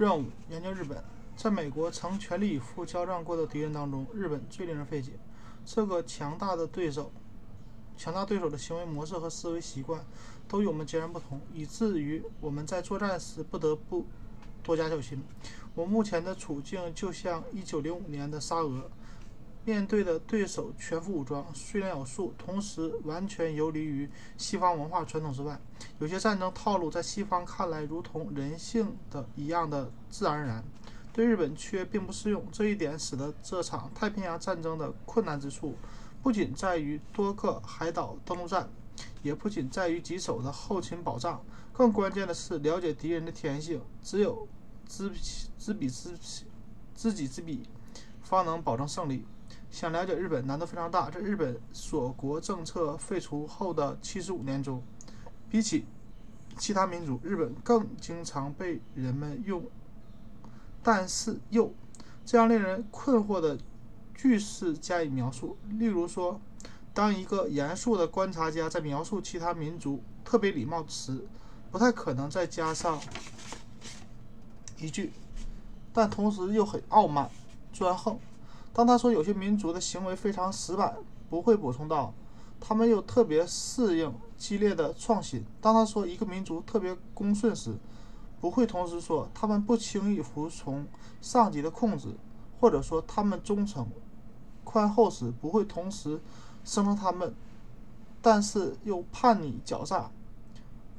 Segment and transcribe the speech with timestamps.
[0.00, 1.04] 任务研究日本。
[1.36, 5.12] 在美国曾全力以赴交战过的敌人当中，日本最令人费解。
[5.62, 7.12] 这个强大的对手，
[7.98, 10.02] 强大对手的行为模式和思维习惯
[10.48, 14.06] 都与我们截然不同，以至于我们在作战时不得不
[14.62, 15.22] 多加小心。
[15.74, 18.90] 我目前的处境就像1905年的沙俄。
[19.64, 25.60] 面对的对手全副武装、训练有素，同时完全游离于西方文化传统之外。
[25.98, 30.64] 有些战争套路在西方看来如同人性的一样的自然而然，
[31.12, 32.42] 对日本却并不适用。
[32.50, 35.74] 这一点使得这场太平洋战争的困难之处，
[36.22, 38.68] 不仅在于多个海岛登陆战，
[39.22, 43.80] 也不仅在于棘手的后勤保障，更关键的是了解敌人的天性。
[44.02, 44.48] 只有
[44.88, 45.12] 知
[45.58, 46.16] 知彼知，
[46.96, 47.68] 知己知彼，
[48.22, 49.26] 方能保证胜利。
[49.70, 51.08] 想了解日本难度非常大。
[51.08, 54.82] 在日本锁国政策废除后的七十五年中，
[55.48, 55.86] 比起
[56.58, 59.64] 其他民族，日本更经常被人们用
[60.82, 61.72] “但是又”
[62.26, 63.58] 这样令人困惑的
[64.14, 65.56] 句式加以描述。
[65.78, 66.40] 例如说，
[66.92, 71.24] 当一个严肃的观察家在描述其他民族特别礼貌时，
[71.70, 73.00] 不太可能再加上
[74.78, 75.12] 一句
[75.94, 77.30] “但同时又很傲慢、
[77.72, 78.18] 专横”。
[78.72, 80.96] 当他说有些民族的行为非常死板，
[81.28, 82.14] 不会补充到
[82.60, 85.44] 他们又特别适应激烈的创新。
[85.60, 87.74] 当他说一个民族特别恭顺时，
[88.40, 90.86] 不会同时说他们不轻易服从
[91.20, 92.08] 上级的控制，
[92.60, 93.86] 或者说他们忠诚
[94.64, 96.20] 宽厚时，不会同时
[96.64, 97.34] 声称他们，
[98.22, 100.10] 但是又叛逆狡诈。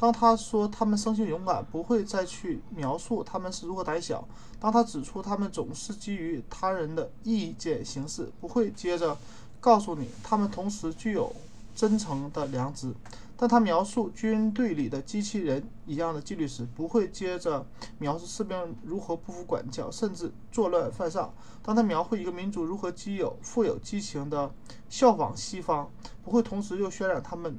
[0.01, 4.27] 当他说他们生性勇敢，不会再去描述他们是如何胆小；
[4.59, 9.15] 当他指出他们总是基于他人的意见行事，不会接着
[9.59, 11.31] 告诉你他们同时具有
[11.75, 12.89] 真诚的良知；
[13.37, 17.63] 当他描述军队里的机器人一样的纪律时，不会接着
[17.99, 24.51] 描述士兵如何不服管教，甚至作乱犯上；当他描绘一个民族如何具有富有激情的
[24.89, 25.87] 效仿西方，
[26.23, 27.55] 不会同时又渲染他们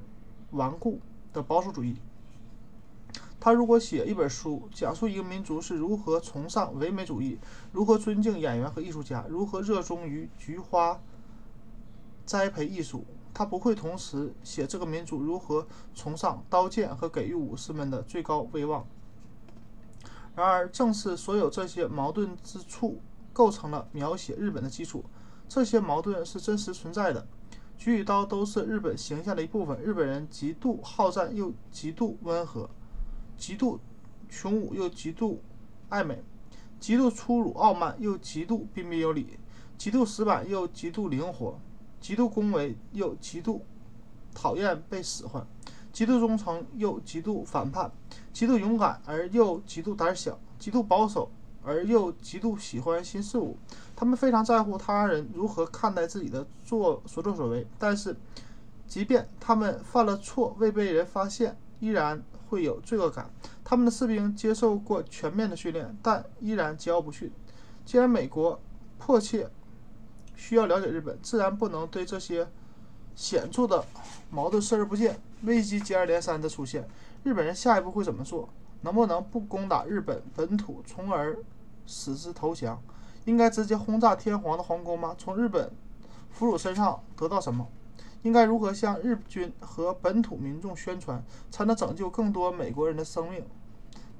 [0.50, 0.98] 顽固
[1.32, 1.94] 的保守主义。
[3.44, 7.36] 他如果写一本书，讲述一个民族是如何崇尚唯美主义，
[7.72, 11.02] 如何尊敬演员和艺术家，如何热衷于菊花
[12.24, 13.04] 栽培艺术，
[13.34, 18.86] 他不会同时写这个民族如何崇尚刀剑和给予武士们的最高威望。
[20.36, 23.00] 然而，正是所有这些矛盾之处
[23.32, 25.04] 构成了描写日本的基础。
[25.48, 27.26] 这些矛盾是真实存在的。
[27.76, 29.82] 菊与刀都是日本形象的一部分。
[29.82, 32.70] 日本人极度好战，又极度温和。
[33.42, 33.80] 极度
[34.28, 35.42] 穷武又极度
[35.88, 36.22] 爱美，
[36.78, 39.36] 极度粗鲁傲慢又极度彬彬有礼，
[39.76, 41.58] 极度死板又极度灵活，
[42.00, 43.66] 极度恭维又极度
[44.32, 45.44] 讨厌被使唤，
[45.92, 47.90] 极度忠诚又极度反叛，
[48.32, 51.28] 极度勇敢而又极度胆小，极度保守
[51.64, 53.58] 而又极度喜欢新事物。
[53.96, 58.16] 他们非常在乎他人如何看待自己的做所作所为，但是，
[58.86, 62.22] 即便他们犯了错未被人发现，依然。
[62.52, 63.30] 会有罪恶感。
[63.64, 67.32] 他们的士兵接受过全面的训练，但依然桀骜不驯。
[67.86, 68.60] 既然美国
[68.98, 69.48] 迫切
[70.36, 72.46] 需要了解日本，自然不能对这些
[73.14, 73.82] 显著的
[74.30, 75.18] 矛盾视而不见。
[75.44, 76.86] 危机接二连三的出现，
[77.24, 78.50] 日本人下一步会怎么做？
[78.82, 81.38] 能不能不攻打日本本土，从而
[81.86, 82.78] 使之投降？
[83.24, 85.14] 应该直接轰炸天皇的皇宫吗？
[85.16, 85.72] 从日本
[86.30, 87.66] 俘虏身上得到什么？
[88.22, 93.44] 应该如何向日军和本土民众宣传，才能拯救更多美国人的生命，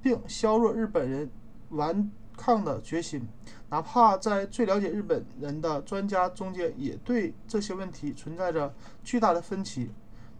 [0.03, 1.31] 并削弱日本人
[1.71, 3.29] 顽抗的决心？
[3.71, 8.75] 哪怕在最了解日本人的专家中间，也对这些问题存在着
[9.05, 9.91] 巨大的分歧。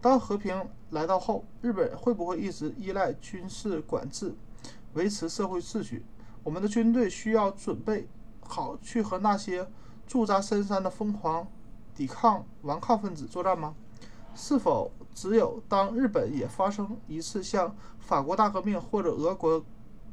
[0.01, 4.35] 当和平来到后，日本会不会一直依赖军事管制
[4.93, 6.03] 维持社会秩序？
[6.43, 8.05] 我们的军队需要准备
[8.41, 9.65] 好去和那些
[10.05, 11.47] 驻扎深山的疯狂。
[11.95, 13.75] 抵抗顽抗分子作战吗？
[14.35, 19.63] 是否只有当日本也发生一次像法国大革命或者俄国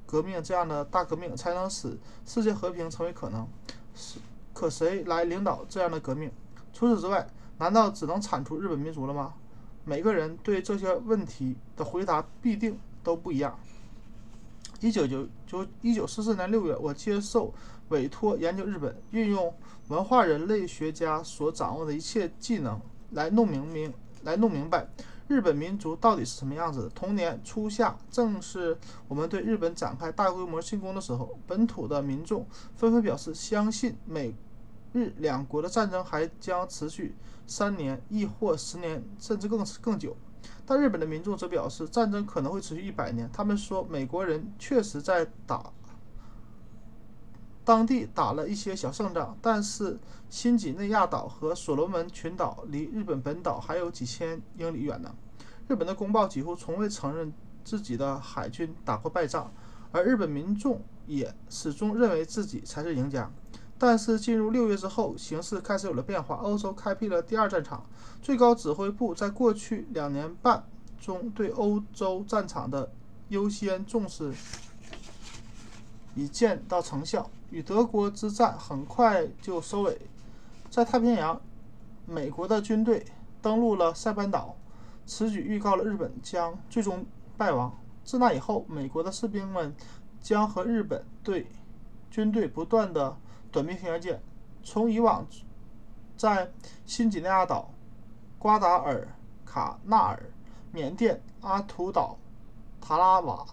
[0.05, 3.47] 革命这样的大革命，才能使世界和平成为可能？
[3.95, 4.19] 是
[4.53, 6.31] 可谁来领导这样的革命？
[6.73, 7.27] 除此之外，
[7.59, 9.33] 难道只能铲除日本民族了吗？
[9.85, 13.59] 每个人对这些问题的回答必定都不一样。
[14.81, 17.53] 一九九九一九四四年六月，我接受
[17.91, 19.55] 委托研究日本，运用
[19.89, 22.81] 文化人类学家所掌握的一切技能
[23.11, 23.93] 来弄明明
[24.25, 24.89] 来弄明白
[25.29, 26.89] 日本民族到底是什么样子的。
[26.89, 34.35] 同年初夏，正是我们对日本展开大规模进攻的时候，本土的民众纷纷表示相信美
[34.95, 37.15] 日两国的战争还将持续
[37.47, 40.17] 三年，亦或十年，甚至更更久。
[40.71, 43.29] 但日本的民众则表示，战争可能会持续一百年。
[43.33, 45.73] 他们说，美国人确实在打
[47.65, 55.13] 当地打了一些小胜仗，但是新几内亚岛和所罗门群岛离日本本岛还有几千英里远呢。
[55.67, 57.33] 日本的公报几乎从未承认
[57.65, 59.53] 自己的海军打过败仗，
[59.91, 63.29] 而日本民众也始终认为自己才是赢家。
[63.83, 66.35] 但是进入六月之后，形势开始有了变化。
[66.37, 67.83] 欧洲开辟了第二战场，
[68.21, 70.63] 最高指挥部在过去两年半
[71.01, 72.93] 中对欧洲战场的
[73.31, 74.35] 优先重视
[76.15, 77.31] 已见到成效。
[77.49, 79.99] 与德国之战很快就收尾，
[80.69, 81.41] 在太平洋，
[82.05, 83.07] 美国的军队
[83.41, 84.55] 登陆了塞班岛，
[85.07, 87.07] 此举预告了日本将最终
[87.39, 87.75] 败亡。
[88.05, 89.75] 自那以后，美国的士兵们
[90.21, 91.47] 将和日本队
[92.11, 93.17] 军队不断的。
[93.51, 94.21] 短兵相接，
[94.63, 95.27] 从以往
[96.17, 96.51] 在
[96.87, 97.71] 新几内亚岛、
[98.39, 99.09] 瓜达尔
[99.45, 100.23] 卡纳尔、
[100.73, 102.17] 缅甸阿图岛、
[102.81, 103.45] 塔拉瓦、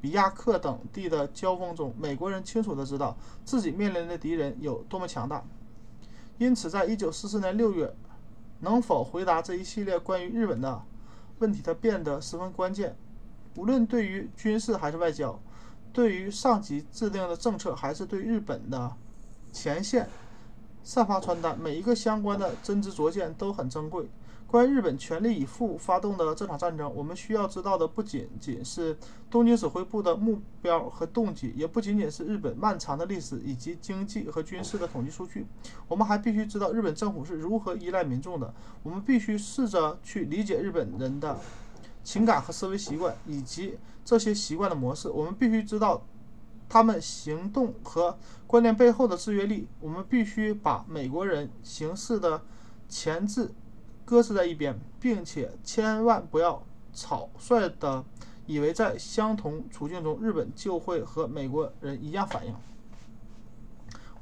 [0.00, 5.44] 比亚克等地的交锋中，美国人清楚地知道自己面临的敌人有多么强大。
[6.38, 7.94] 因此，在1944年6月，
[8.60, 10.82] 能否回答这一系列关于日本的
[11.38, 12.96] 问题，它变得十分关键。
[13.56, 15.38] 无论对于军事还是外交，
[15.92, 18.96] 对于上级制定的政策，还是对日本的。
[19.54, 20.08] 前线
[20.82, 24.10] 散发传单，每一个相关的真知灼见都很珍贵。
[24.46, 28.96] 关于日本全力以赴发动的这场战争，我们需要知道的不仅仅是
[29.30, 35.46] 东京指挥部的目标和动机，也不仅仅是日本漫长的历史以及经济和军事的统计数据。
[35.88, 38.52] 我们还必须知道日本政府是如何依赖民众的。
[38.82, 41.38] 我们必须试着去理解日本人的
[42.02, 45.08] 情感和思维习惯，以及这些习惯的模式。
[45.08, 46.04] 我们必须知道。
[46.68, 52.42] 他们行动和观念背后的制约力，我们必须把美国人行事的
[52.88, 53.50] 前置
[54.04, 56.62] 搁置在一边，并且千万不要
[56.92, 58.04] 草率的
[58.46, 62.54] 以为在相同处境中，日本就会和美国人一样反应。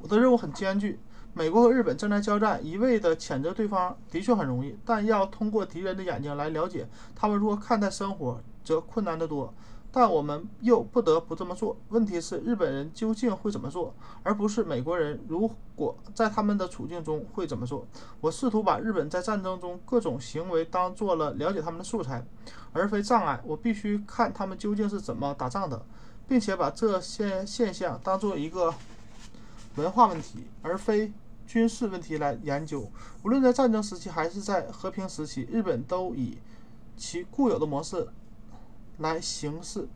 [0.00, 0.98] 我的任务很艰巨，
[1.32, 9.52] 美国和日本正在交战，一味的谴责对方的确很容易，但要通过敌人的眼睛来了解他们如何看待生活，则困难得多。
[9.94, 11.76] 但我们又不得不这么做。
[11.90, 17.86] 问题是，日本人究竟会怎么做，而不是美国人如果在他们的处境中会怎么做？
[18.22, 22.24] 我试图把日本在战争中各种行为当做了了解他们的素材，
[22.72, 23.38] 而非障碍。
[23.44, 25.84] 我必须看他们究竟是怎么打仗的，
[26.26, 28.74] 并且把这些现象当做一个
[29.76, 31.12] 文化问题，而非
[31.46, 32.90] 军事问题来研究。
[33.22, 36.38] 无论在战争时期还是在和平时期，日本都以
[36.96, 38.08] 其固有的模式。
[39.02, 39.86] 来行事，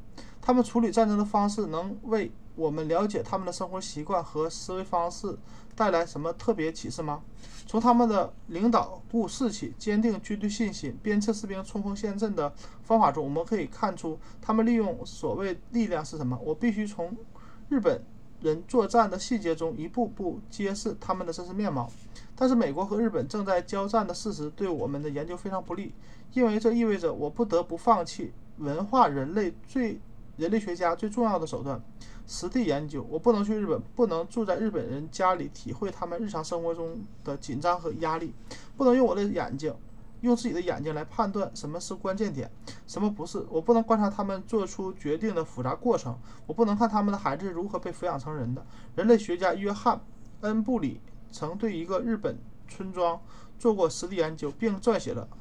[0.43, 5.39] 他们处理战争的方式能为我们了解他们的生活习惯和思维方式
[5.75, 7.23] 带来什么特别启示吗？
[7.67, 16.39] 从他们的领导顾士气、坚定军队信心、鞭策士兵冲锋陷阵的方法中，我们可以看出他们利用所谓力量是什么。
[16.43, 17.17] 我必须从
[17.69, 18.03] 日本
[18.41, 21.91] 人作战的细节中一步步揭示他们的真实面貌。
[22.37, 25.93] 但是，美国和日本正在交战的事实对我们的研究非常不利，
[26.33, 28.33] 因为这意味着我不得不放弃。
[28.59, 30.01] 文化人类最
[30.37, 31.81] 人类学家最重要的手段，
[32.27, 33.07] 实地研究。
[33.11, 38.35] 我不能去日本，不能住在日本人家里，体会他们日常生活中的紧张和压力。
[38.77, 39.75] 不能用我的眼睛，
[40.21, 42.51] 用自己的眼睛来判断什么是关键点，
[42.87, 43.45] 什么不是。
[43.51, 46.19] 我不能观察他们做出决定的复杂过程。
[46.47, 48.65] 我不能看他们的孩子如何被抚养成人的。
[48.95, 49.97] 人类学家约翰·
[50.41, 52.37] 恩布里曾对一个日本
[52.69, 53.21] 村庄
[53.59, 55.27] 做过实地研究，并撰写了《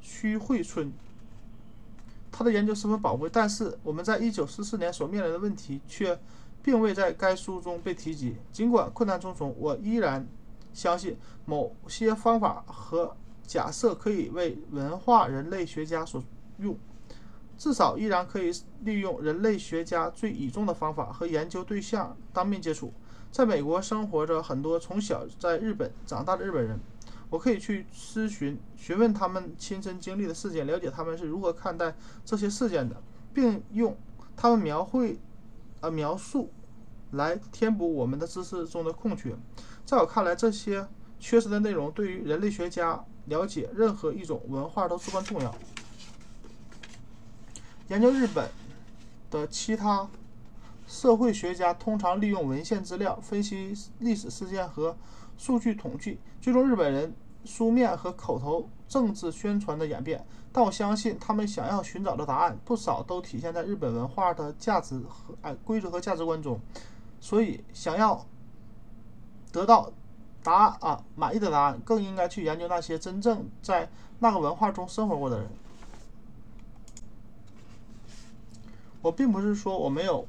[0.00, 0.88] 须惠村》。
[2.36, 6.18] 他的研究十分宝贵，但是我们在一九四四年所面临的问题却
[6.64, 8.34] 并未在该书中被提及。
[8.50, 10.26] 尽管困难重重，我依然
[10.72, 16.20] 相信某些方法和假设可以为文化人类学家所
[16.58, 16.76] 用，
[17.56, 18.50] 至少依然可以
[18.80, 22.92] 利用人类学家最倚重的方法和研究对象当面接触。
[23.30, 26.80] 在美国生活着很多从小在日本长大的日本人。
[27.30, 33.02] 我可以去咨询、询问他们亲身经历的事件，了解他们是如何看待这些事件的，
[33.32, 33.96] 并用
[34.36, 35.18] 他们描绘、
[35.80, 36.50] 呃描述
[37.12, 39.34] 来填补我们的知识中的空缺。
[39.84, 40.86] 在我看来，这些
[41.18, 45.54] 缺失的内容对于人类学家了解任何一种文化都至关重要。
[47.88, 48.48] 研究日本
[49.30, 50.08] 的其他
[50.86, 54.96] 社会学家通常利用文献资料分析历史事件和
[55.36, 57.14] 数据统计，最终日本人。
[57.46, 66.58] 书面和口头政治宣传的演变，但我相信他们想要寻找的答案，不少都体现在日本文化的价值和哎规则和价值观中。
[67.20, 68.24] 所以，想要
[69.52, 69.92] 得到
[70.42, 75.46] 答案啊满意的答案，更应该去研究那些真正在那个文化中生活过的人。
[79.02, 80.26] 我并不是说我没有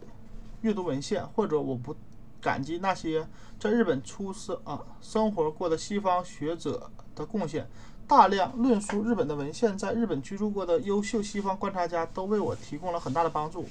[0.63, 1.95] 阅读文献，或者我不
[2.41, 3.25] 感激那些
[3.65, 7.67] 在日本出生啊生活过的西方学者的贡献。
[8.07, 13.65] 大量论述日本的文献，在日本居住过的优秀西方观察家都为我提供了很大的帮助。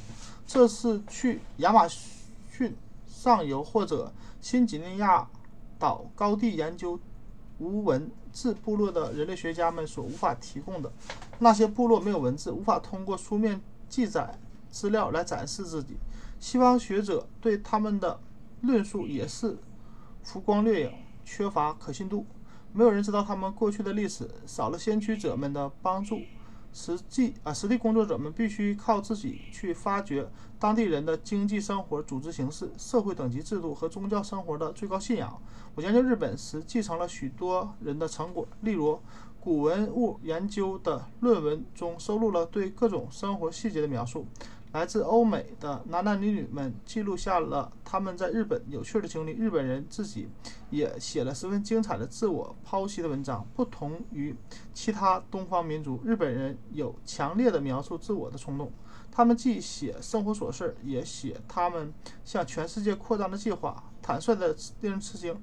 [0.44, 2.74] 这是去亚马逊
[3.06, 5.28] 上游或者新几内亚
[5.78, 6.98] 岛高地研究
[7.60, 10.90] 无文字部落的人类学家们所无法提供的。
[11.38, 14.36] 那些部落没有文字，无法通过书面记载
[14.68, 15.94] 资料来展示自己。
[16.40, 18.18] 西方学者对他们的
[18.62, 19.56] 论述也是
[20.24, 20.92] 浮光掠影，
[21.24, 22.26] 缺乏可信度。
[22.72, 26.18] 没有人知道他们过去的历史，少了先驱者们的帮助，
[26.72, 30.28] 实际啊，实地工作者们必须靠自己去发掘
[30.58, 35.40] 当地人的经济生活、组织形式、社会等级制度和宗教生活的最高信仰。
[35.76, 38.98] 我研究日本时，继承了许多人的成果，例如
[39.38, 44.26] 古文物研究的论文中收录了对各种生活细节的描述。
[44.74, 49.30] 来自欧美的男男女女们记录下了他们在日本有趣的经历。
[49.30, 50.28] 日本人自己
[50.68, 53.46] 也写了十分精彩的自我剖析的文章。
[53.54, 54.34] 不同于
[54.72, 58.72] 其他东方民族，日本人有强烈的描述自我的冲动。
[59.12, 65.40] 他们既写生活琐事，也写他们向全世界扩张的计划，坦率的令人吃惊。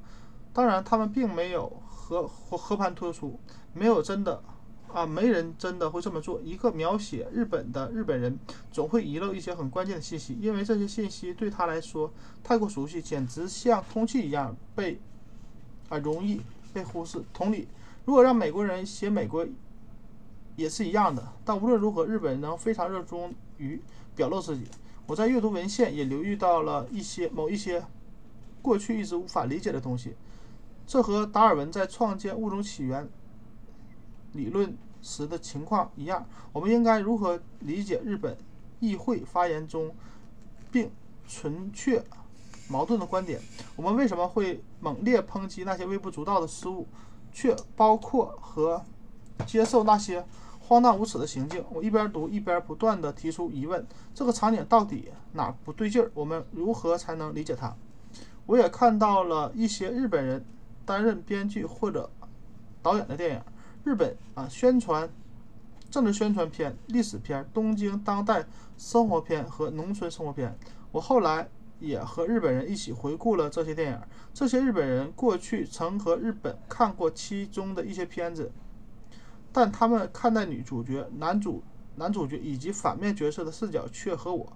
[0.52, 3.40] 当然，他们并没有和和和盘托出，
[3.74, 4.44] 没有真的。
[4.94, 6.40] 啊，没人真的会这么做。
[6.42, 8.38] 一个描写日本的日本人
[8.72, 12.12] 总会遗漏一些很关键的信息，因为这些信息对他来说
[12.44, 15.00] 太过熟悉，简直像空气一样被
[15.90, 16.42] 啊容易
[16.74, 17.24] 被忽视。
[17.34, 17.68] 同理，
[18.06, 19.48] 如果让美国人写美国
[20.56, 21.26] 也是一样的。
[21.46, 23.82] 但无论如何，日本人能非常热衷于
[24.16, 24.66] 表露自己。
[25.08, 27.84] 我在阅读文献也留意到了一些某一些
[28.62, 30.16] 过去一直无法理解的东西，
[30.86, 33.10] 这和达尔文在创建物种起源。
[34.34, 38.38] 理论时的情况一样，我们应该如何理解日本
[38.80, 39.94] 议会发言中
[40.72, 40.90] 并
[41.28, 42.04] 纯确
[42.70, 43.40] 矛盾的观点？
[43.76, 46.88] 我们为什么会猛烈抨击那些微不足道的失误，
[47.32, 48.84] 却包括和
[49.46, 50.26] 接受那些
[50.60, 51.64] 荒诞无耻的行径？
[51.70, 56.10] 我一边读一边不断地提出疑问：这个场景到底哪不对劲儿？
[56.14, 57.76] 我们如何才能理解它？
[58.46, 60.46] 我也看到了一些日本人
[60.86, 62.10] 担任编剧或者
[62.82, 63.42] 导演的电影。
[63.84, 65.10] 日本啊，宣传、
[65.90, 68.46] 政治宣传片、历史片、东京当代
[68.78, 70.56] 生活片和农村生活片。
[70.92, 74.00] 我后来也和日本人一起回顾了这些电影。
[74.34, 78.52] 这些日本人过去曾和日本看过其中的一些片子，
[79.52, 81.64] 但他们看待女主角、男主、
[81.96, 84.54] 男主角以及反面角色的视角却和我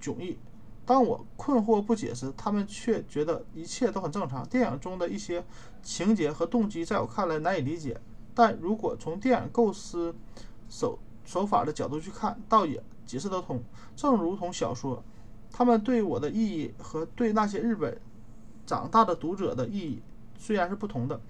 [0.00, 0.38] 迥异。
[0.86, 4.48] 当我困惑不解时，他们却觉得一切都很正常。
[4.48, 5.44] 电影中的一些
[5.82, 8.00] 情节和动机在我看来难以理解。
[8.38, 10.14] 但如果从电影构思
[10.68, 13.60] 手手法的角度去看，倒也解释得通。
[13.96, 15.02] 正如同小说，
[15.50, 18.00] 他们对我的意义和对那些日本
[18.64, 20.00] 长大的读者的意义
[20.38, 21.20] 虽然是不同的。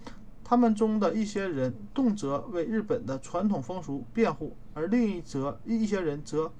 [0.45, 6.53] 他们中的一些人动辄为日本的传统风俗辩护，而另一则一些人则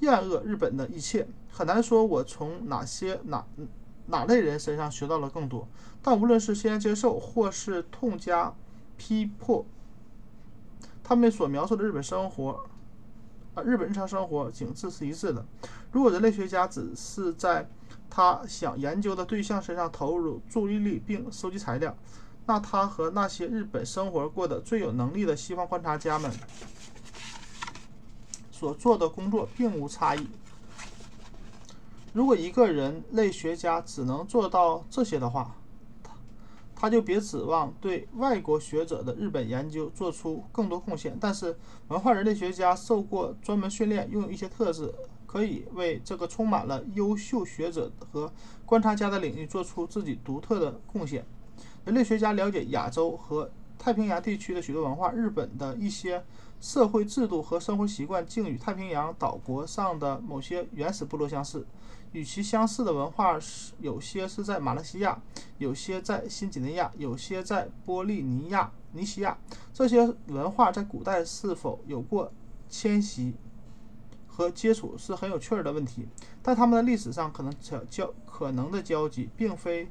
[0.00, 1.24] 厌恶日本的一切。
[1.52, 3.46] 很难说我从哪些哪
[4.06, 5.68] 哪类人身上学到了更多。
[6.02, 8.52] 但无论是先接受或是痛加
[8.96, 9.64] 批破。
[11.04, 12.64] 他们所描述的日本生活，
[13.54, 15.44] 啊，日本日常生活景致是一致的。
[15.92, 17.68] 如果人类学家只是在
[18.08, 21.94] 他想研究的对象身上投入注意力并收集材料，
[22.46, 26.30] 那他和那些日本生活过的最有能力的西方观察家们
[28.50, 30.26] 所做的工作并无差异。
[32.14, 35.54] 如果一个人类学家只能做到这些的话，
[36.76, 41.16] 他就别指望对外国学者的日本研究做出更多贡献。
[41.20, 41.56] 但是，
[41.88, 44.92] 文化人类学家受过专门训练，拥有一些特质，
[45.26, 48.32] 可以为这个充满了优秀学者和
[48.66, 51.24] 观察家的领域做出自己独特的贡献。
[51.84, 56.24] 人类学家了解亚洲和太平洋地区的许多文化，日本的一些
[56.60, 61.66] 社会制度和生活习惯竟与太平洋岛国上的某些原始部落相似。
[62.14, 65.20] 与其相似的文化是有些是在马来西亚，
[65.58, 69.36] 有些在新几内亚，有些在波利尼亚尼西亚。
[69.72, 72.32] 这些文化在古代是否有过
[72.68, 73.34] 迁徙
[74.28, 76.06] 和接触是很有趣儿的问题，
[76.40, 77.52] 但他们的历史上可能
[77.90, 79.88] 交可能的交集，并非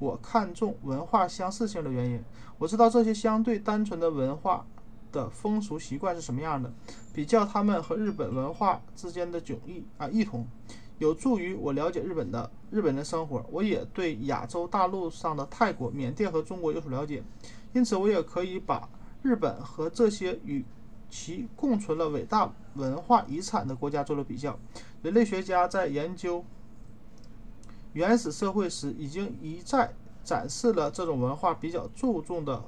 [0.00, 2.20] 我看重文化相似性的原因。
[2.58, 4.66] 我知道这些相对单纯的文化
[5.12, 6.72] 的风俗习惯是什么样的，
[7.12, 10.44] 比较他们和日本文化之间的迥异啊异同。
[10.98, 17.22] 有助于我了解日本的日本人生活，我也对亚洲大陆上的泰国、缅甸和中国有所了解，
[17.72, 18.88] 因此我也可以把
[19.22, 20.64] 日本和这些与
[21.10, 24.58] 其共存了伟大文化遗产的国家做了比较。
[25.02, 26.44] 人类学家在研究
[27.92, 32.62] 原始社会时，已经一再展示了这种文化比较注重的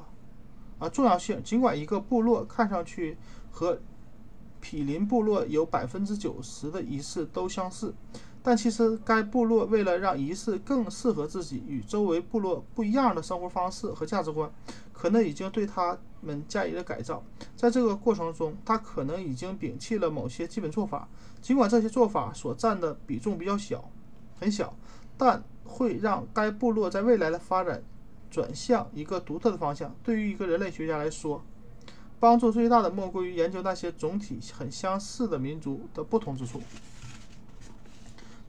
[0.78, 1.42] 啊重要性。
[1.42, 3.16] 尽管一个部落看上去
[3.50, 3.80] 和
[4.68, 7.94] 毗邻部落有百分之九十的仪式都相似，
[8.42, 14.50] 但其实该部落为了让仪式更适合自己与周围部落不一样的生活方式和价值观，
[14.92, 17.22] 可能已经对他们加以了改造。
[17.54, 21.08] 在这个过程中，他可能已经摒弃了某些基本做法，
[21.40, 23.88] 尽管这些做法所占的比重比较小，
[24.40, 24.74] 很小，
[25.16, 27.80] 但会让该部落在未来的发展
[28.28, 29.94] 转向一个独特的方向。
[30.02, 31.44] 对于一个人类学家来说，
[32.18, 36.60] 帮助最大的莫过于研究那些总体很相似的民族的不同之处。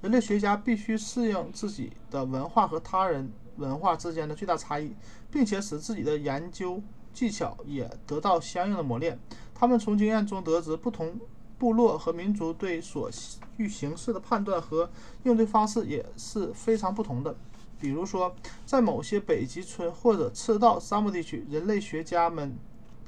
[0.01, 4.93] 人类学家必须适应自己的文化和他人文化之间的最大差异，
[5.31, 6.81] 并且使自己的研究
[7.11, 9.19] 技巧也得到相应的磨练。
[9.55, 11.19] 他们从经验中得知，不同
[11.57, 13.09] 部落和民族对所
[13.57, 14.89] 遇形势的判断和
[15.23, 17.35] 应对方式也是非常不同的。
[17.79, 22.55] 比如说，在某些北极村或者赤道沙漠地区，人类学家们。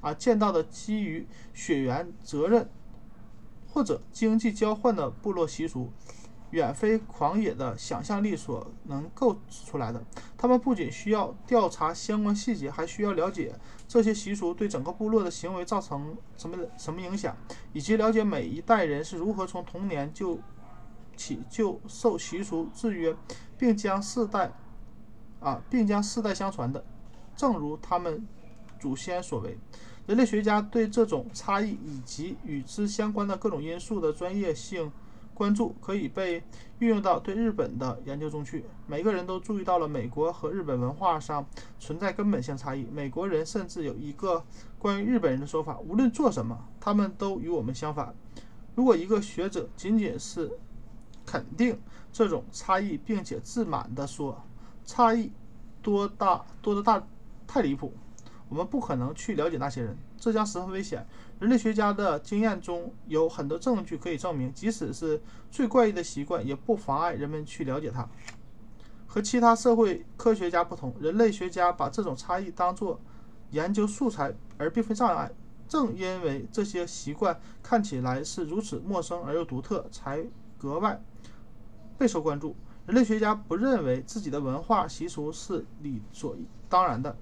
[0.01, 2.69] 啊，见到的基于血缘责任
[3.67, 5.91] 或者经济交换的部落习俗，
[6.51, 10.03] 远非狂野的想象力所能构思出来的。
[10.37, 13.53] 他们不仅需要调查相关细节，还需要了解
[13.87, 17.35] 这些习俗对整个部落的行为造成什么什么影响，
[17.73, 20.39] 以及了解每一代人是如何从童年就
[21.15, 23.15] 起就受习俗制约，
[23.57, 24.53] 并将世代
[25.41, 26.83] 啊，并将世代相传的，
[27.35, 28.25] 正如他们
[28.79, 29.57] 祖先所为。
[30.09, 34.91] 人类学家对这种差异以及与之相关的各种因素的专业性
[35.35, 36.43] 关注，可以被
[36.79, 38.65] 运用到对日本的研究中去。
[38.87, 41.45] 每个人都注意到了美国和日本文化上
[41.77, 42.87] 存在根本性差异。
[42.91, 44.43] 美国人甚至有一个
[44.79, 48.15] 关于日本人的说法：无论做什么，他们都与我们相反。
[48.73, 50.51] 如果一个学者仅仅是
[51.23, 51.79] 肯定
[52.11, 54.43] 这种差异，并且自满地说
[54.83, 55.31] 差异
[55.83, 57.07] 多大多得大
[57.45, 57.93] 太离谱。
[58.49, 61.05] 我们不可能去了解那些人，这将十分危险。
[61.39, 68.07] 人类学家的经验中有很多证据可以证明，即使是最怪异的习惯，也不妨碍人们去了解它。
[69.07, 72.99] 和其他社会科学家不同，人类学家把这种差异当作
[73.51, 75.31] 研究素材，而并非障碍。
[75.67, 80.25] 正因为这些习惯看起来是如此陌生而又独特，才
[80.57, 80.99] 格外
[81.97, 82.55] 备受关注。
[82.87, 86.35] 人类学家不认为自己的文化习俗是理所
[86.67, 87.15] 当然的。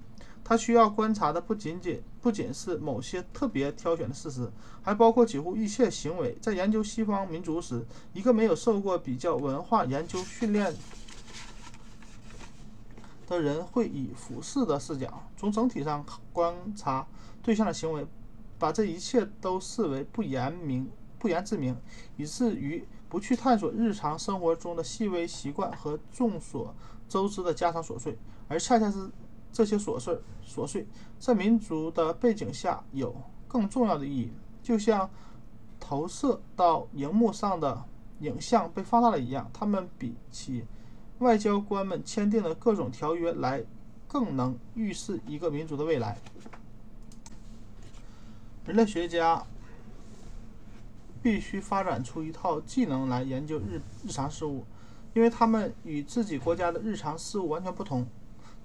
[0.47, 4.49] 他需要观察的不仅仅不仅是某些特别挑选的事实，
[4.81, 6.38] 还包括几乎一切行为。
[6.39, 10.73] 在研究西方民族时，一个没有受过比较文化研究训练
[13.27, 17.05] 的人会以俯视的视角，从整体上观察
[17.43, 18.07] 对象的行为，
[18.57, 21.75] 把这一切都视为不言明、不言自明，
[22.15, 26.73] 以至于不去探索日常生活中的细微习惯和众所
[27.10, 29.10] 周知的家常琐碎，而恰恰是。
[29.58, 30.86] 这些琐事琐碎，
[31.17, 33.15] 在民族的背景下有
[33.48, 35.10] 更重要的意义，就像
[35.80, 37.84] 投射到荧幕上的
[38.20, 39.50] 影像被放大了一样。
[39.52, 40.63] 他们比起
[41.17, 43.63] 外交官们签订的各种条约来，
[44.08, 46.20] 更能预示一个民族的未来。
[48.67, 49.43] 人类学家
[51.24, 54.63] 必须发展出一套技能来研究日日常事物，
[55.15, 58.06] 因为他们与自己国家的日常事物完全不同。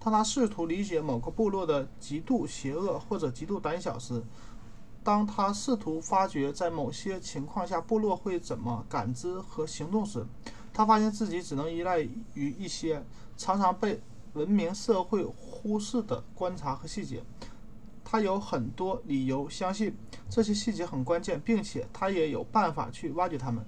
[0.05, 4.21] 当他试图理解某个部落的极度邪恶或者极度胆小时，
[5.05, 10.27] 当他试图发掘在某些情况下部落会怎么感知和行动时，
[10.73, 12.01] 他发现自己只能依赖
[12.35, 13.05] 于一些
[13.37, 14.01] 常常被
[14.33, 17.23] 文明社会忽视的观察和细节。
[18.03, 19.97] 他有很多理由相信
[20.29, 23.65] 这些细节很关键，并且他也有办法去挖掘它们。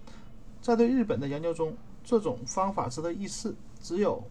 [0.61, 3.55] 在对日本的研究中，这种方法值得一试。
[3.81, 4.25] 只有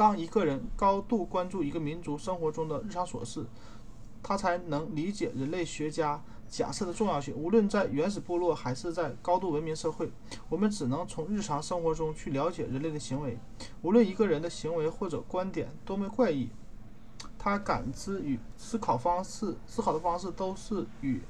[0.00, 3.44] 当一个人高度关注一个民族生活中的日常琐事，
[4.22, 7.34] 他才能理解人类学家假设的重要性。
[7.36, 10.10] 无论在原始部落还是在高度文明社会，
[10.48, 13.36] 我们只能从日常生活中去了解人类的行为。
[13.82, 16.48] 无论一个人的行为或者观点多么怪异，
[17.38, 21.20] 他感知与思考方式、思考的方式都是与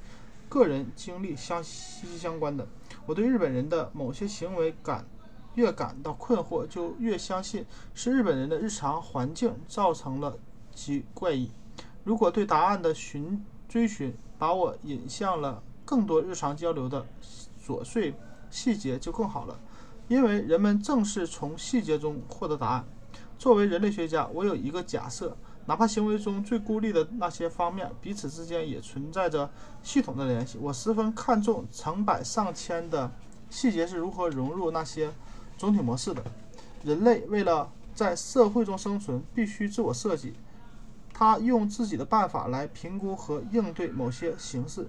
[0.48, 2.64] 个人经历相息息相关的。
[3.04, 5.04] 我对日本人的某些行为感。
[5.60, 10.38] 越感到困惑，就越相信是日本人的日常环境造成了
[10.74, 11.50] 其怪异。
[12.02, 17.06] 如果对答案的寻追寻把我引向了更多日常交流的
[17.62, 18.14] 琐碎
[18.48, 19.60] 细节，就更好了。
[20.08, 22.84] 因为人们正是从细节中获得答案。
[23.38, 29.50] 作为人类学家，我有一个假设：哪怕行为中最孤立的那些方面彼此之间也存在着
[29.82, 30.58] 系统的联系。
[30.58, 33.12] 我十分看重成百上千的
[33.50, 35.12] 细节是如何融入那些。
[35.60, 36.24] 总体模式的，
[36.82, 40.32] 人类为了在社会中生存，必须自我设计。
[41.12, 44.88] 他用自己的办法来评估和应对某些形式，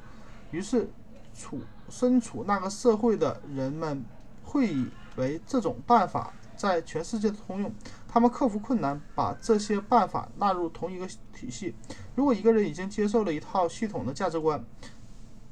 [0.50, 0.90] 于是
[1.36, 4.02] 处身处那个社会的人们
[4.46, 7.70] 会以为这种办法在全世界通用。
[8.08, 11.76] 他们克服困难，把这些办法纳入同一个体系。
[12.16, 14.64] 如果一个人已经接受了一套系统的价值观，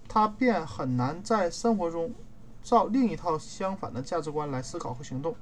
[0.07, 2.13] 他便很难在生活中
[2.69, 5.35] 照另一套相反的价值观来思考和行动，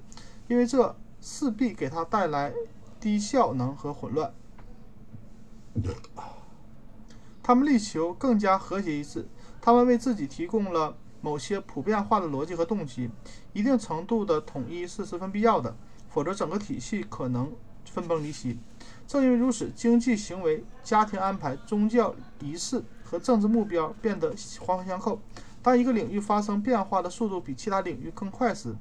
[0.48, 2.54] 因为这势必给他带来
[3.02, 4.34] 低效能和混乱。
[7.44, 9.28] 他们力求更加和谐一致，
[9.60, 13.10] 他们为自己提供了某些普遍化的逻辑和动机。
[13.52, 15.76] 一定程度的统一是十分必要的，
[16.08, 17.52] 否则整个体系可能
[17.84, 18.58] 分崩离析。
[19.06, 25.20] 正因为如此，经济行为、家庭安排、宗教仪式和政治目标变得环环相扣。
[25.68, 28.74] 当一个领域发生变化的速度比其他领域更快时，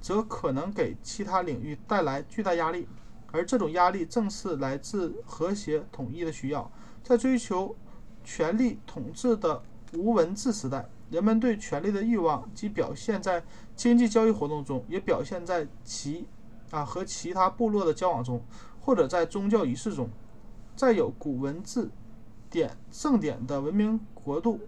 [0.00, 2.88] 则可能给其他领域带来巨大压力。
[3.30, 6.68] 而这种压力正是来自和谐统一的需要。
[7.04, 7.76] 在追求
[8.24, 13.44] 权力统治的无文字时代，人们对权力的欲望既表现在
[13.76, 16.26] 经济交易活动中，也表现在其
[16.72, 18.42] 啊和其他部落的交往中，
[18.80, 20.10] 或者在宗教仪式中。
[20.74, 21.92] 在有古文字
[22.50, 24.58] 典盛典的文明国度，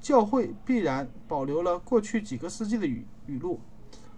[0.00, 3.60] 教会必然保留了过去几个世纪的语语录，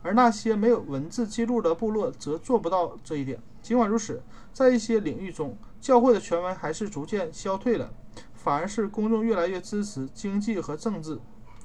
[0.03, 3.41] 而那些没有文字记录的部落则做不到这一点。
[3.61, 7.93] 尽管如此，在一些领域中，教会的权威还是逐渐消退了，
[8.35, 11.19] 反而是公众越来越支持经济和政治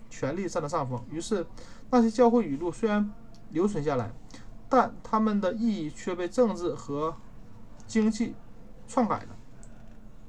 [0.10, 1.04] 权力占了上风。
[1.10, 1.46] 于是，
[1.90, 3.12] 那些教会语录虽然
[3.52, 4.12] 留存下来，
[4.70, 7.16] 但他们的意义却被政治和
[7.88, 8.36] 经济
[8.88, 9.36] 篡改了。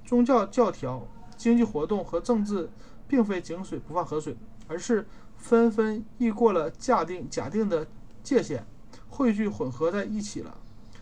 [0.04, 2.70] 宗教教条、经济活动和政治
[3.08, 4.36] 并非井水不犯河水，
[4.68, 7.88] 而是纷纷溢过了假定假定的
[8.22, 8.64] 界限，
[9.08, 10.58] 汇聚混合在一起了。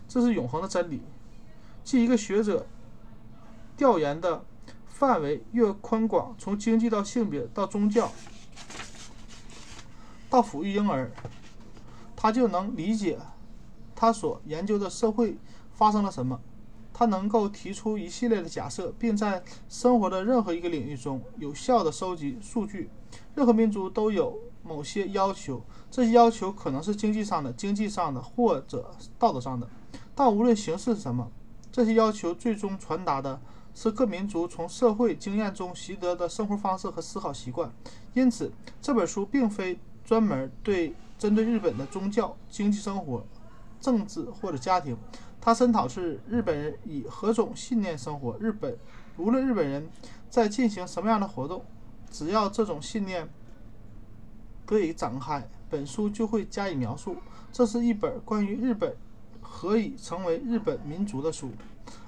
[0.09, 1.03] 这是永恒的真理，
[1.83, 2.67] 即一个学者
[3.77, 4.45] 调研的
[4.87, 8.13] 范围越宽广，从经济到性别到宗教
[10.31, 11.11] 到抚育婴儿，
[12.15, 13.19] 他就能理解
[13.95, 15.37] 他所研究的社会
[15.73, 16.41] 发生了什么。
[16.99, 22.89] 他能够提出一系列的假设，并在生活的任何一个领域中有效地收集数据。
[23.35, 29.69] 任何民族都有某些要求，这些要求可能是经济上的、经济上的或者道德上的。
[30.15, 31.31] 但无论形式是什么，
[31.71, 33.39] 这些要求最终传达的
[33.75, 37.71] 是各民族从社会经验中习得的生活方式和思考习惯。
[38.15, 43.23] 因此，这本书并非专门对针对日本的宗教、经济生活、
[43.79, 44.97] 政治或者家庭。
[45.47, 48.37] 他声讨是日本人以何种信念生活。
[48.41, 48.77] 日本
[49.17, 49.89] 无论日本人
[50.29, 51.65] 在进行什么样的活动，
[52.11, 53.29] 只要这种信念
[54.67, 57.19] 得以展开，本书就会加以描述。
[57.53, 58.97] 这是一本关于日本。
[59.41, 61.53] 何以成为日本民族的书？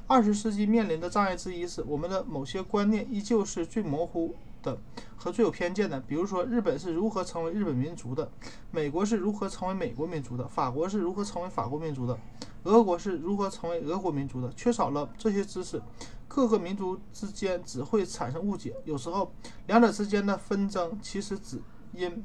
[0.08, 4.78] 二十世纪面临的障碍之一是，我们的某些观念依旧是最模糊的
[5.16, 6.00] 和最有偏见的。
[6.00, 8.30] 比如说，日本是如何成为日本民族的？
[8.70, 10.46] 美国是如何成为美国民族的？
[10.48, 12.18] 法国是如何成为法国民族的？
[12.64, 14.52] 俄国是如何成为俄国民族的？
[14.52, 15.80] 缺少了这些知识，
[16.26, 18.76] 各个民族之间只会产生误解。
[18.84, 19.32] 有时候，
[19.66, 21.60] 两者之间的纷争其实只
[21.92, 22.24] 因。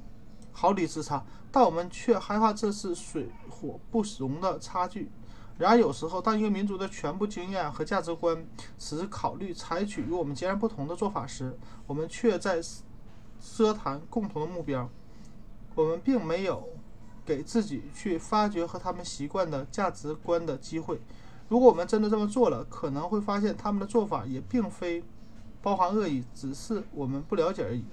[0.56, 5.12] 毫厘之差，但我们却害怕这是水火不容的差距。
[5.58, 8.46] 然而，有时候，当一个民族的全部经验和价值观
[8.80, 12.60] 使考虑采取与我们截然不同的做法时，我们却在
[13.42, 14.90] 奢谈共同的目标。
[15.76, 16.70] 我们并没有
[17.24, 21.00] 给自己去发掘和他们习惯的价值观的机会。
[21.50, 25.04] 如果我们真的这么做了，可能会发现他们的做法也并非
[25.62, 27.86] 包含恶意，只是我们不了解而已。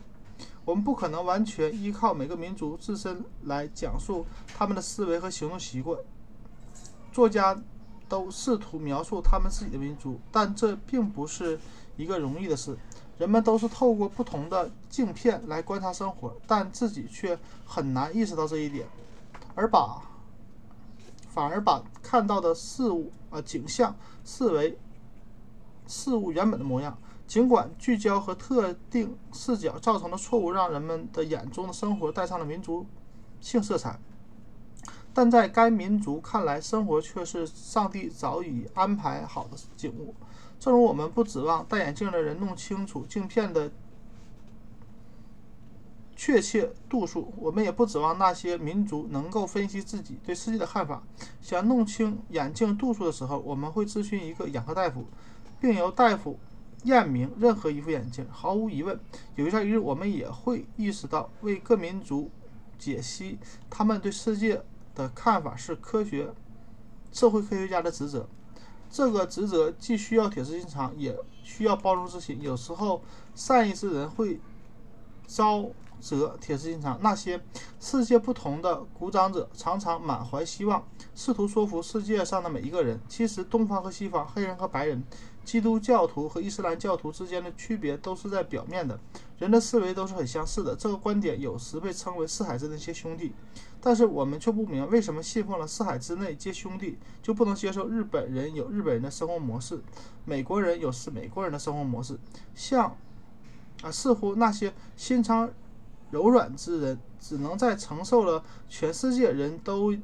[0.65, 4.25] 我们不可能完全依靠每个民族自身来讲述
[4.57, 5.99] 他们的思维和行动习惯。
[7.13, 7.59] 作家
[8.09, 11.59] 都试图描述他们自己的民族，但这并不是
[11.97, 12.77] 一个容易的事。
[13.19, 18.87] 人们都是透过不同的镜片来观察生活，但自己却很难意识到这一点，
[19.55, 20.01] 而把
[21.29, 23.95] 反而把看到的事物啊景象
[24.25, 24.79] 视为
[25.87, 26.97] 事物原本的模样。
[27.27, 32.85] 尽管聚焦和特定视角造成的错误让人们的眼中的生活带上了民族
[33.41, 33.97] 性色彩，
[35.21, 40.15] 但在该民族看来，生活却是上帝早已安排好的景物。
[40.59, 43.71] 正如我们不指望戴眼镜的人弄清楚镜片的
[46.17, 51.03] 确切度数，我们也不指望那些民族能够分析自己对世界的看法。
[51.43, 55.05] 想弄清眼镜度数的时候，我们会咨询一个眼科大夫，
[55.61, 56.39] 并由大夫。
[56.85, 58.99] 验明任何一副眼镜，毫无疑问，
[59.35, 62.31] 有一天一日，我们也会意识到，为各民族
[62.79, 64.63] 解析他们对世界
[64.95, 66.33] 的看法是科学
[67.13, 68.29] 社会科学家的职责。
[68.91, 72.41] 这个职责既需要铁石心肠，也需要包容之心。
[72.43, 73.01] 有时候，
[73.37, 74.41] 善意之人会
[75.29, 76.99] 招责铁石心肠。
[77.01, 77.41] 那些
[77.79, 82.99] 世界不同的鼓掌者常常满怀希望，试图说服世界上的每一个人。
[83.09, 85.05] 其实，东方和西方，黑人和白人，
[85.45, 88.99] 基督教徒和伊斯兰教徒之间的区别都是在表面的。
[89.39, 90.75] 人的思维都是很相似的。
[90.75, 93.33] 这个观点有时被称为“四海之内皆兄弟”。
[93.83, 99.83] 但是我们却不明，为什么信奉了“四海之内皆兄弟”，就不能接受日本人有日本人的生活模式，
[100.27, 102.19] 美国人有是美国人的生活模式？
[102.55, 102.95] 像，
[103.83, 105.51] 啊，似乎那些心肠
[106.11, 109.95] 柔软之人，只能在承受了全世界人都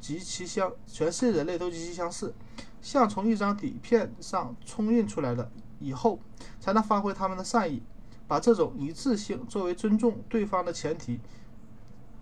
[0.00, 2.32] 极其相，全世界人类都极其相似，
[2.80, 6.20] 像从一张底片上冲印出来的以后，
[6.60, 7.82] 才能发挥他们的善意，
[8.28, 11.18] 把这种一致性作为尊重对方的前提。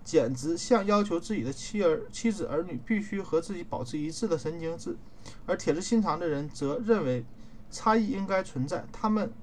[0.05, 4.95] 简直像要求自己的妻儿、妻子、儿女必须和自己保持一致的神经质，
[5.47, 7.25] 而铁石心肠的人则认为
[7.71, 9.33] 差异应该存在，他们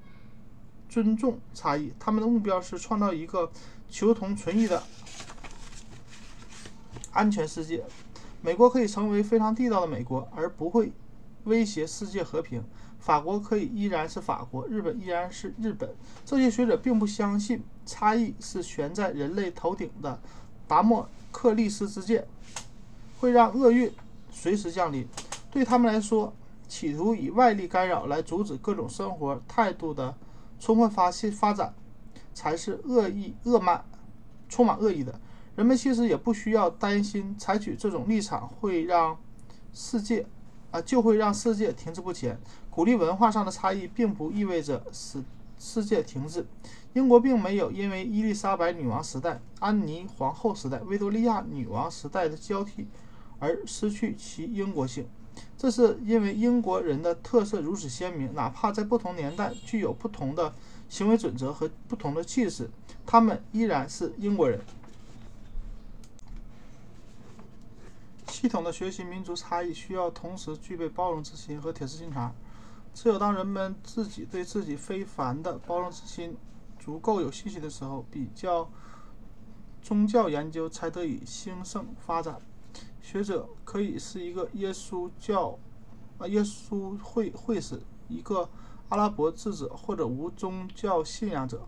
[0.87, 3.51] 尊重差异，他们的目标是创造一个
[3.89, 4.81] 求同存异的
[7.11, 7.83] 安全世界。
[8.41, 10.93] 美国可以成为非常地道的美国，而不会
[11.43, 12.63] 威胁世界和平。
[12.99, 15.93] 法国可以依然是法国，日本依然是日本。
[16.23, 20.21] 这些学者并不相信差异是悬在人类头顶的。
[20.73, 22.25] 达莫克利斯之剑
[23.19, 23.93] 会让厄运
[24.31, 25.07] 随时降临。
[25.51, 26.33] 对他们来说，
[26.67, 30.15] 企图以外力干扰来阻止各种生活态度的
[30.59, 31.75] 充分发现发展，
[32.33, 33.85] 才是恶意、恶慢、
[34.49, 35.19] 充满恶意的。
[35.55, 39.15] 人们其实也不需要担心，采取这种立场会让
[39.75, 40.25] 世界
[40.71, 42.39] 啊，就会让世界停滞不前。
[42.71, 45.23] 鼓励文化上的差异，并不意味着使
[45.59, 46.43] 世界停滞。
[46.93, 52.87] 英国并没有因为伊丽莎白女王时代、安妮皇后时代、维多利亚女王时代的交替
[53.39, 55.07] 而失去其英国性，
[55.57, 60.53] 这是因为英国人的特色如此鲜明，哪怕在不同年代具有不同的
[60.87, 62.69] 行为准则和不同的气势，
[63.07, 64.61] 他们依然是英国人。
[68.27, 72.35] 系统的学习民族差异需要同时具备包容之心和铁石心肠，
[72.93, 76.37] 只有当人们自己对自己非凡的包容之心。
[76.83, 78.69] 足够有信心的时候，比较
[79.81, 82.37] 宗教研究才得以兴盛发展。
[83.01, 85.57] 学者可以是一个耶稣教
[86.17, 88.49] 啊耶稣会会士，一个
[88.89, 91.65] 阿拉伯智者或者无宗教信仰者，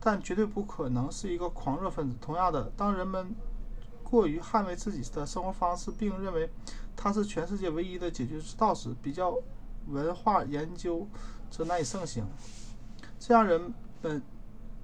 [0.00, 2.16] 但绝对不可能是一个狂热分子。
[2.20, 3.32] 同样的，当人们
[4.02, 6.50] 过于捍卫自己的生活方式，并认为
[6.96, 9.32] 它是全世界唯一的解决之道时，比较
[9.86, 11.06] 文化研究
[11.48, 12.26] 则难以盛行。
[13.20, 14.20] 这样人们。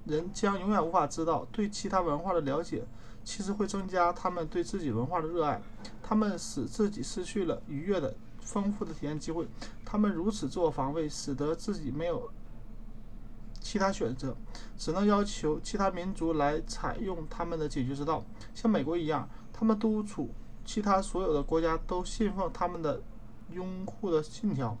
[0.05, 2.83] 人将永远无法知道，对其他文化的了解
[3.23, 5.61] 其实会增加他们对自己文化的热爱。
[6.01, 9.47] 他们使自己失去了愉悦的、丰富的体验机会。
[9.85, 12.29] 他们如此自我防卫，使得自己没有
[13.61, 14.35] 其他选择，
[14.77, 18.23] 只能要求其他民族来采用他们的解决之道。
[18.53, 20.29] 像美国一样，他们督促
[20.65, 23.01] 其他所有的国家都信奉他们的
[23.51, 24.77] 拥护的信条。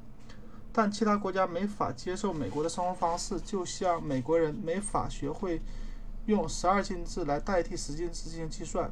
[0.75, 5.61] 但其他国家没法接受美国的生活方式，就像美国人没法学会
[6.25, 8.91] 用十二进制来代替十进制进行计算，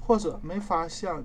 [0.00, 1.24] 或者没法像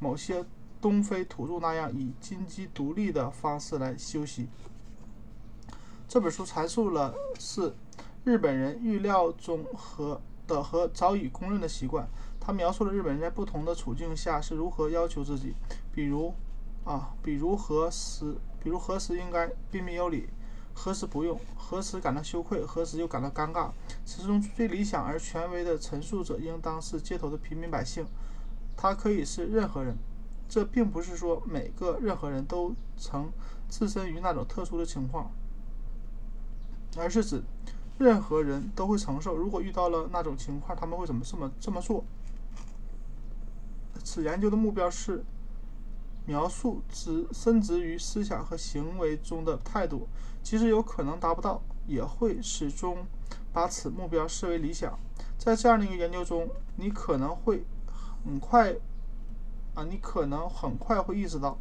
[0.00, 0.44] 某些
[0.80, 4.48] 东非土著那样以金鸡独立的方式来休息。
[6.08, 7.76] 这本书阐述了是
[8.24, 12.08] 日本人预料中和的和早已公认的习惯。
[12.40, 15.54] 他描述了日本人在不同的处境下是如何要求自己，
[15.92, 16.34] 比如
[16.84, 18.36] 啊，比如和十。
[18.64, 20.26] 比如何时应该彬彬有礼，
[20.72, 23.70] 何时不用，何时感到羞愧，何时又感到尴尬。
[24.06, 28.06] 此中最理想而权威的陈述者应当是街头的平民百姓，
[28.74, 29.94] 他可以是任何人。
[30.48, 33.30] 这并不是说每个任何人都曾
[33.68, 35.30] 置身于那种特殊的情况，
[36.96, 37.42] 而是指
[37.98, 39.36] 任何人都会承受。
[39.36, 42.02] 如果遇到了那种情况，他们会怎么这么这么做？
[44.02, 45.22] 此研究的目标是。
[46.26, 50.08] 描述之深植于思想和行为中的态度，
[50.42, 53.06] 即使有可能达不到，也会始终
[53.52, 54.98] 把此目标视为理想。
[55.36, 57.64] 在这样的一个研究中，你可能会
[58.24, 58.74] 很快
[59.74, 61.58] 啊，你可能很快会意识到，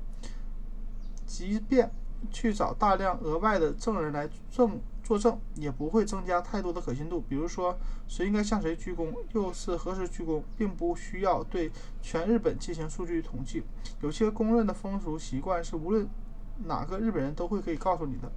[1.25, 1.91] 即便
[2.31, 4.79] 去找大量额外的证人来证。
[5.03, 7.21] 作证也不会增加太多的可信度。
[7.21, 11.69] 比如说，谁应该向谁鞠躬，又是何时鞠躬，并不需要对
[12.01, 13.63] 全日本进行数据统计。
[14.01, 16.07] 有些公认的风俗习惯是无论
[16.65, 18.31] 哪个日本人都会可以告诉你的。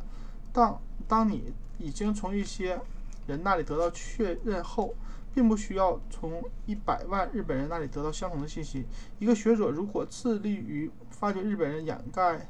[0.52, 2.80] 当当你已经从一些
[3.26, 4.94] 人那里得到确认后，
[5.34, 8.86] 并不需要从一百万日本人那里得到相同的信息。
[9.18, 12.48] 一个学者如果致力于发掘日本人掩盖、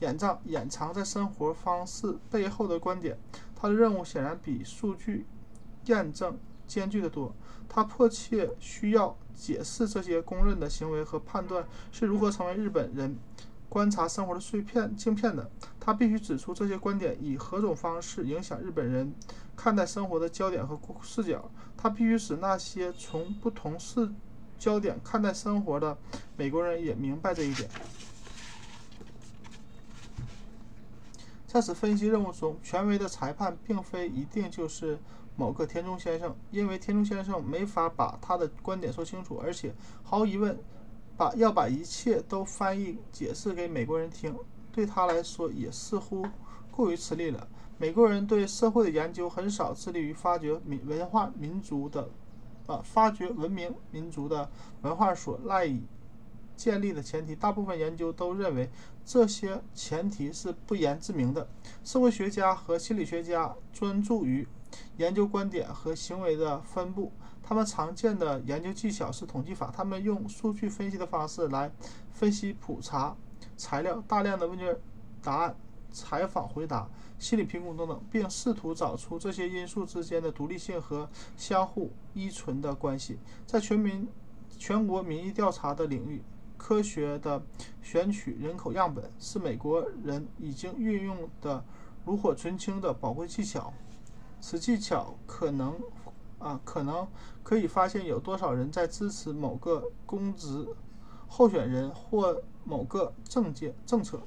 [0.00, 3.16] 掩藏、掩藏在生活方式背后的观点，
[3.60, 5.26] 他的任务显然比数据
[5.86, 7.34] 验证艰巨得多。
[7.68, 13.18] 他迫切需要解释这些公认的行为和判断是如何成为日本人
[13.68, 15.50] 观察生活的碎片镜片的。
[15.80, 19.12] 他必须指出这些观点以何种方式影响日本人
[19.56, 21.50] 看待生活的焦点和视角。
[21.76, 24.08] 他必须使那些从不同视
[24.56, 25.98] 焦点看待生活的
[26.36, 27.68] 美国人也明白这一点。
[31.48, 34.98] 在此分析任务中，权威的裁判并非一定就是
[35.34, 40.58] 某个田中先生，因为田中先生没法把他的观点说清楚，而且毫无疑问，
[41.16, 44.36] 把要把一切都翻译解释给美国人听，
[44.70, 46.26] 对他来说也似乎
[46.70, 47.48] 过于吃力了。
[47.78, 52.10] 美国人对社会的研究很少致力于发掘民文化民族的，
[52.66, 54.50] 啊，发掘文明民族的
[54.82, 55.80] 文化所赖以
[56.58, 57.34] 建立的前提。
[57.34, 58.68] 大部分研究都认为
[59.06, 61.48] 这些前提是不言自明的。
[61.84, 64.46] 社会学家和心理学家专注于
[64.98, 67.12] 研究观点和行为的分布。
[67.42, 69.72] 他们常见的研究技巧是统计法。
[69.74, 71.72] 他们用数据分析的方式来
[72.12, 73.16] 分析普查
[73.56, 74.76] 材料、大量的问卷
[75.22, 75.56] 答案、
[75.90, 76.86] 采访回答。
[77.18, 83.18] 心理评估等等，并试图找出这些因素之间的独立性和相互依存的关系。
[83.44, 84.06] 在全民、
[84.56, 86.22] 全国民意调查的领域，
[86.58, 87.40] 科学的
[87.80, 91.64] 选取人口样本是美国人已经运用的
[92.04, 93.72] 炉火纯青的宝贵技巧。
[94.40, 95.74] 此技巧可能
[96.38, 97.08] 啊，可能
[97.42, 100.68] 可以发现有多少人在支持某个公职
[101.26, 104.20] 候选人或某个政界政策。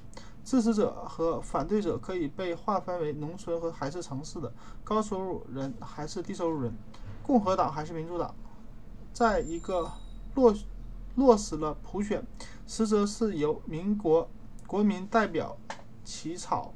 [0.43, 4.51] 支持者和反对者可以被划分为农村和还是城市的
[4.83, 6.73] 高收入人还是低收入人，
[7.21, 8.33] 共和党还是民主党。
[9.13, 9.91] 在一个
[10.33, 10.51] 落
[11.15, 12.25] 落实了普选，
[12.65, 14.29] 实则是由民国
[14.67, 15.57] 国民代表
[16.03, 16.73] 起草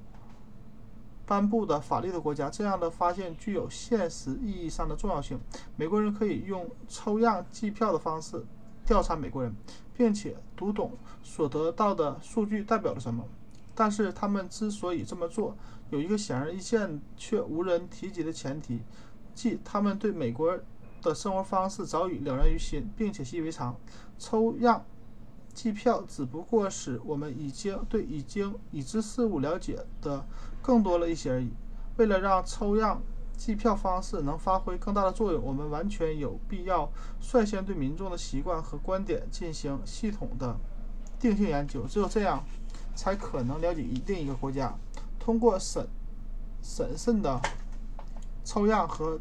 [1.25, 5.39] 颁布的法律的国家，这样的发现具有现实意义上的重要性。
[5.75, 8.45] 美国人可以用抽样计票的方式
[8.85, 9.55] 调查美国人，
[9.95, 10.91] 并且读懂
[11.23, 13.25] 所得到的数据代表了什么。
[13.73, 15.57] 但是他们之所以这么做，
[15.89, 18.81] 有一个显而易见却无人提及的前提，
[19.33, 20.57] 即他们对美国
[21.09, 23.75] 的生活方式早已了然于心，并且习以为常。
[24.17, 24.83] 抽样
[25.53, 30.25] 计票只不过使我们已经对已经已知事物了解的
[30.61, 31.51] 更多了一些而已。
[31.97, 33.01] 为了让抽样
[33.37, 36.91] 计票方式能发挥更大的作用，我们完全有必要
[37.21, 40.57] 率先对民众的习惯和观点进行系统的
[41.19, 41.85] 定性研究。
[41.87, 42.43] 只有这样。
[42.97, 44.73] 才可能了解一另一个国家。
[45.19, 45.85] 通过审
[46.63, 47.41] 审慎的
[48.45, 49.19] 抽样和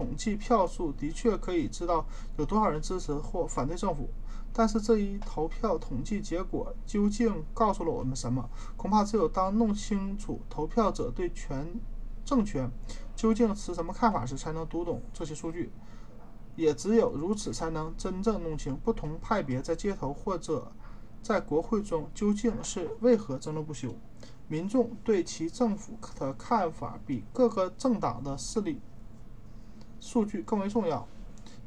[0.00, 2.06] 统计票数，的确可以知道
[2.38, 4.08] 有多少人支持或反对政府。
[4.50, 8.48] 但是这一投票统计结果究竟告诉了我们什么？
[8.78, 11.78] 恐怕只有当弄清楚投票者对权
[12.24, 12.70] 政权
[13.14, 15.70] 究竟持什么看法时，才能读懂这些数据。
[16.56, 20.72] 也只有如此，才能真正弄清不同派别在街头或者。
[21.22, 23.94] 在国会中究竟是为何争论不休？
[24.48, 28.80] 民众对其政府的看法比各个政党的势力
[30.00, 31.06] 数据更为重要，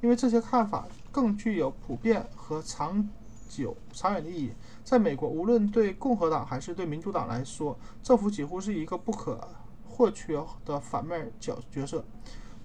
[0.02, 3.08] 因为这些看法更具有普遍和长
[3.48, 4.52] 久、长远的意义。
[4.84, 9.48] 在美国，无论对共和党还是对民主党来说，政府几乎是一个不可
[9.88, 12.04] 或缺的反面角角色。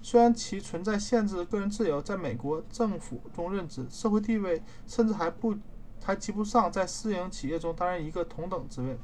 [0.02, 5.54] 虽然其存在限制个人自由，在美国政府中任职、社会地位甚至还不。
[6.00, 8.96] 还及不上在私营企业中担任一个同等职位。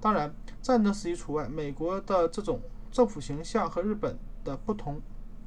[0.00, 1.46] 当然，战争时期除外。
[1.46, 2.58] 美国的这种
[2.90, 5.00] 政府形象和日本的不同，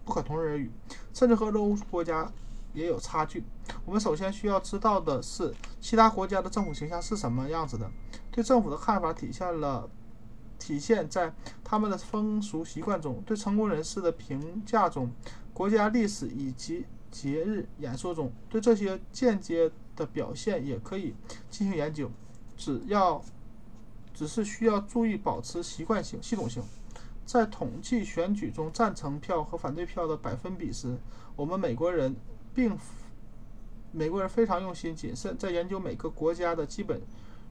[0.06, 0.72] 不可同日而语，
[1.14, 2.32] 甚至和欧洲国家
[2.74, 3.44] 也有差距。
[3.86, 7.90] 我们首先需要知道的是，其他国家的政府形象是什么样子的。
[8.32, 9.90] 对政府的看法体现了，
[10.58, 11.34] 体现在
[11.64, 15.12] 他们的风俗习惯中，对成功人士的评价中，
[15.54, 19.72] 国家历史以及节日演说中，对这些间接。
[19.94, 21.14] 的表现也可以
[21.50, 22.10] 进行研究，
[22.56, 23.22] 只要
[24.14, 26.64] 只是需要注意保持习惯性、系统性。
[27.32, 30.98] 在统计选举中赞成票和反对票的百分比时，
[31.38, 32.14] 我们美国人
[32.54, 32.78] 并
[33.94, 35.38] 美国人非常用心谨慎。
[35.38, 37.02] 在研究每个国家的基本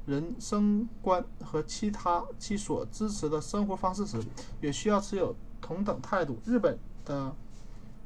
[0.04, 4.22] 人生观和其他其所支持的生活方式时，
[4.60, 6.38] 也需要持有同等态度。
[6.44, 7.34] 日本的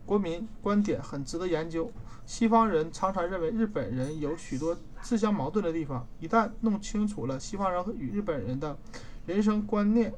[0.06, 1.90] 国民观点很值得研究。
[2.24, 6.06] 西方人常常认为日本人有许多自相矛盾的地方。
[6.20, 8.78] 一旦弄清楚了西方人与日本人的
[9.26, 10.14] 人生观念、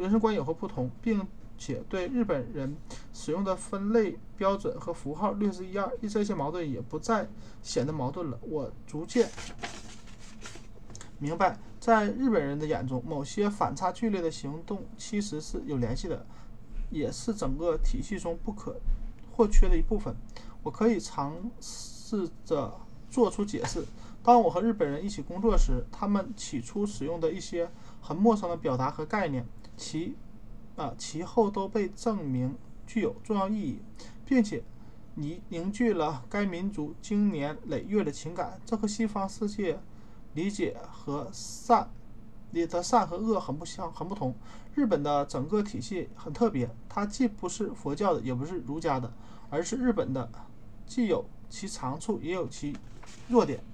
[0.00, 1.26] 人生观有何不同，并
[1.58, 2.74] 且对日本人
[3.12, 7.28] 使用的分类标准和符号略是一样，这些矛盾也不再
[7.60, 8.38] 显得矛盾了。
[8.40, 9.28] 我逐渐
[11.18, 16.24] 明白，在日本人的眼中，某些反差剧烈的行动其实是有联系的，
[16.88, 18.80] 也是整个体系中不可
[19.30, 20.16] 或缺的一部分。
[20.62, 22.72] 我可以尝试着
[23.10, 23.84] 做出解释。
[24.22, 27.70] 当我和日本人一起工作时，他们起初使用的一些
[28.00, 29.46] 很陌生的表达和概念，
[29.80, 30.14] 其
[30.76, 32.54] 啊其后都被证明
[32.86, 33.78] 具有重要意义，
[34.26, 34.62] 并且
[35.14, 38.60] 凝凝聚了该民族经年累月的情感。
[38.66, 39.80] 这和西方世界
[40.34, 41.90] 理解和善
[42.50, 44.34] 里的善和恶很不相很不同。
[44.74, 49.10] 日本的整个体系很特别，它既不是佛教的，也不是儒家的，
[49.48, 50.30] 而是日本的，
[50.86, 52.76] 既有其长处，也有其
[53.28, 53.64] 弱点。